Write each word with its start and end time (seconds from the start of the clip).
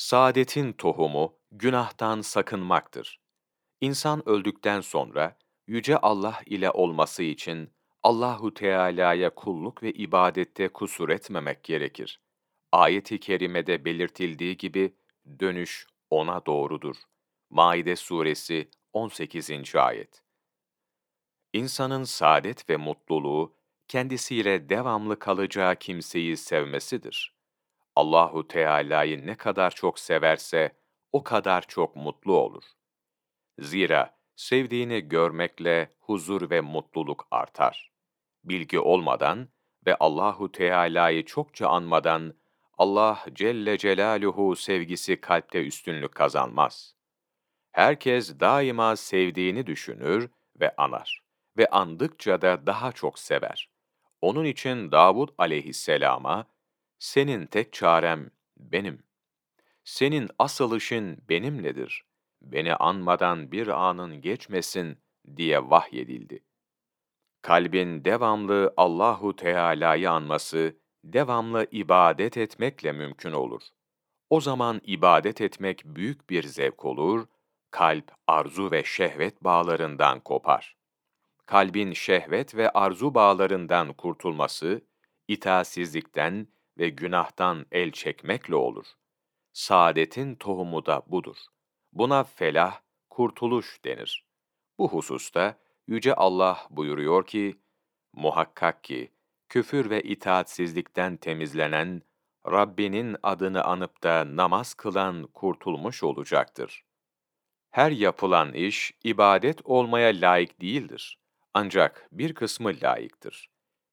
Saadetin 0.00 0.72
tohumu 0.72 1.38
günahtan 1.52 2.20
sakınmaktır. 2.20 3.20
İnsan 3.80 4.28
öldükten 4.28 4.80
sonra 4.80 5.38
yüce 5.66 5.96
Allah 5.96 6.40
ile 6.46 6.70
olması 6.70 7.22
için 7.22 7.70
Allahu 8.02 8.54
Teala'ya 8.54 9.34
kulluk 9.34 9.82
ve 9.82 9.92
ibadette 9.92 10.68
kusur 10.68 11.08
etmemek 11.08 11.64
gerekir. 11.64 12.20
Ayet-i 12.72 13.20
kerimede 13.20 13.84
belirtildiği 13.84 14.56
gibi 14.56 14.94
dönüş 15.40 15.86
ona 16.10 16.46
doğrudur. 16.46 16.96
Maide 17.50 17.96
suresi 17.96 18.70
18. 18.92 19.76
ayet. 19.76 20.22
İnsanın 21.52 22.04
saadet 22.04 22.70
ve 22.70 22.76
mutluluğu 22.76 23.56
kendisiyle 23.88 24.68
devamlı 24.68 25.18
kalacağı 25.18 25.76
kimseyi 25.76 26.36
sevmesidir. 26.36 27.39
Allahu 27.96 28.48
Teala'yı 28.48 29.26
ne 29.26 29.34
kadar 29.34 29.70
çok 29.70 29.98
severse 29.98 30.76
o 31.12 31.22
kadar 31.22 31.62
çok 31.62 31.96
mutlu 31.96 32.36
olur. 32.36 32.64
Zira 33.58 34.18
sevdiğini 34.36 35.08
görmekle 35.08 35.94
huzur 35.98 36.50
ve 36.50 36.60
mutluluk 36.60 37.26
artar. 37.30 37.92
Bilgi 38.44 38.80
olmadan 38.80 39.48
ve 39.86 39.96
Allahu 39.96 40.52
Teala'yı 40.52 41.24
çokça 41.24 41.68
anmadan 41.68 42.34
Allah 42.78 43.24
Celle 43.32 43.78
Celaluhu 43.78 44.56
sevgisi 44.56 45.20
kalpte 45.20 45.66
üstünlük 45.66 46.14
kazanmaz. 46.14 46.94
Herkes 47.72 48.40
daima 48.40 48.96
sevdiğini 48.96 49.66
düşünür 49.66 50.30
ve 50.60 50.74
anar 50.76 51.24
ve 51.56 51.66
andıkça 51.66 52.42
da 52.42 52.66
daha 52.66 52.92
çok 52.92 53.18
sever. 53.18 53.70
Onun 54.20 54.44
için 54.44 54.92
Davud 54.92 55.28
aleyhisselama, 55.38 56.46
senin 57.00 57.46
tek 57.46 57.72
çarem 57.72 58.30
benim. 58.56 59.02
Senin 59.84 60.28
asıl 60.38 60.76
işin 60.76 61.18
benimledir. 61.28 62.04
Beni 62.42 62.74
anmadan 62.74 63.52
bir 63.52 63.88
anın 63.88 64.20
geçmesin 64.20 64.98
diye 65.36 65.70
vahyedildi. 65.70 66.44
Kalbin 67.42 68.04
devamlı 68.04 68.74
Allahu 68.76 69.36
Teala'yı 69.36 70.10
anması, 70.10 70.76
devamlı 71.04 71.66
ibadet 71.70 72.36
etmekle 72.36 72.92
mümkün 72.92 73.32
olur. 73.32 73.62
O 74.30 74.40
zaman 74.40 74.80
ibadet 74.84 75.40
etmek 75.40 75.82
büyük 75.84 76.30
bir 76.30 76.42
zevk 76.42 76.84
olur, 76.84 77.26
kalp 77.70 78.12
arzu 78.26 78.70
ve 78.70 78.84
şehvet 78.84 79.44
bağlarından 79.44 80.20
kopar. 80.20 80.76
Kalbin 81.46 81.92
şehvet 81.92 82.54
ve 82.54 82.70
arzu 82.70 83.14
bağlarından 83.14 83.92
kurtulması, 83.92 84.82
itaatsizlikten 85.28 86.46
ve 86.80 86.88
günahtan 86.88 87.66
el 87.72 87.92
çekmekle 87.92 88.54
olur. 88.54 88.86
Saadetin 89.52 90.34
tohumu 90.34 90.86
da 90.86 91.02
budur. 91.06 91.36
Buna 91.92 92.24
felah, 92.24 92.80
kurtuluş 93.10 93.84
denir. 93.84 94.24
Bu 94.78 94.88
hususta 94.88 95.58
Yüce 95.86 96.14
Allah 96.14 96.66
buyuruyor 96.70 97.26
ki, 97.26 97.60
Muhakkak 98.12 98.84
ki, 98.84 99.12
küfür 99.48 99.90
ve 99.90 100.02
itaatsizlikten 100.02 101.16
temizlenen, 101.16 102.02
Rabbinin 102.46 103.16
adını 103.22 103.64
anıp 103.64 104.02
da 104.02 104.36
namaz 104.36 104.74
kılan 104.74 105.26
kurtulmuş 105.26 106.02
olacaktır. 106.02 106.84
Her 107.70 107.90
yapılan 107.90 108.52
iş, 108.52 108.92
ibadet 109.04 109.60
olmaya 109.64 110.08
layık 110.08 110.60
değildir. 110.60 111.18
Ancak 111.54 112.08
bir 112.12 112.34
kısmı 112.34 112.72
layıktır 112.82 113.50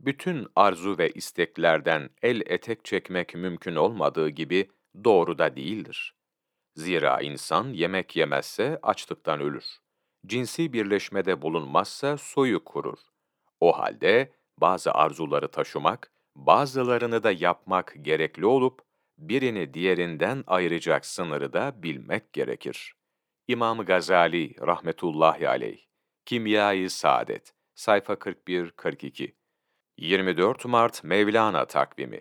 bütün 0.00 0.46
arzu 0.56 0.98
ve 0.98 1.10
isteklerden 1.10 2.10
el 2.22 2.42
etek 2.46 2.84
çekmek 2.84 3.34
mümkün 3.34 3.76
olmadığı 3.76 4.28
gibi 4.28 4.70
doğru 5.04 5.38
da 5.38 5.56
değildir. 5.56 6.14
Zira 6.74 7.20
insan 7.20 7.68
yemek 7.68 8.16
yemezse 8.16 8.78
açlıktan 8.82 9.40
ölür. 9.40 9.64
Cinsi 10.26 10.72
birleşmede 10.72 11.42
bulunmazsa 11.42 12.16
soyu 12.16 12.64
kurur. 12.64 12.98
O 13.60 13.78
halde 13.78 14.32
bazı 14.58 14.92
arzuları 14.92 15.48
taşımak, 15.48 16.12
bazılarını 16.36 17.22
da 17.22 17.32
yapmak 17.32 17.94
gerekli 18.02 18.46
olup, 18.46 18.80
birini 19.18 19.74
diğerinden 19.74 20.44
ayıracak 20.46 21.06
sınırı 21.06 21.52
da 21.52 21.82
bilmek 21.82 22.32
gerekir. 22.32 22.94
İmam 23.48 23.84
Gazali 23.84 24.54
rahmetullahi 24.66 25.48
aleyh, 25.48 25.78
Kimyayı 26.24 26.90
Saadet, 26.90 27.52
sayfa 27.74 28.12
41-42 28.12 29.32
24 30.00 30.68
Mart 30.68 31.04
Mevlana 31.04 31.66
takvimi 31.66 32.20